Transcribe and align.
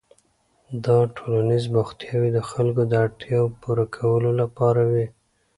دا 0.85 0.97
ټولنیز 1.17 1.63
بوختیاوې 1.73 2.29
د 2.33 2.39
خلکو 2.49 2.81
د 2.87 2.93
اړتیاوو 3.03 3.55
پوره 3.61 3.85
کولو 3.95 4.31
لپاره 4.41 4.81
وې. 4.91 5.05